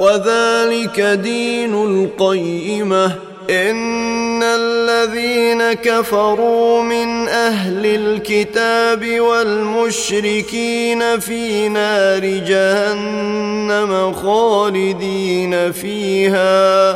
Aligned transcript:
وذلك 0.00 1.00
دين 1.00 1.74
القيمة. 1.74 3.12
إن 3.50 4.42
الذين 4.42 5.72
كفروا 5.72 6.82
من 6.82 7.28
أهل 7.28 7.86
الكتاب 7.86 9.20
والمشركين 9.20 11.20
في 11.20 11.68
نار 11.68 12.24
جهنم 12.24 14.12
خالدين 14.12 15.72
فيها. 15.72 16.92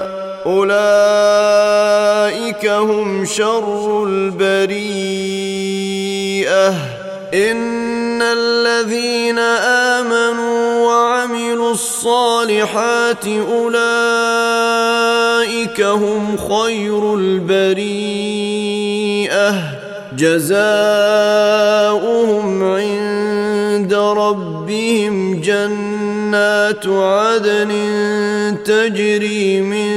أولئك 0.47 0.77
هم 2.67 3.25
شر 3.25 4.05
البريئة. 4.05 4.61
إن 7.35 8.23
الذين 8.23 9.39
آمنوا 9.39 9.80
الصالحات 11.71 13.27
أولئك 13.27 13.81
هم 15.81 16.37
خير 16.37 17.15
البريئة. 17.15 18.41
جزاؤهم 20.17 20.61
عند 22.65 23.95
ربهم 23.95 25.41
جنات 25.41 26.87
عدن 26.87 27.71
تجري 28.65 29.61
من 29.61 29.91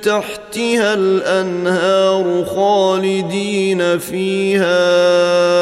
تحتها 0.00 0.94
الأنهار 0.94 2.44
خالدين 2.56 3.98
فيها 3.98 5.61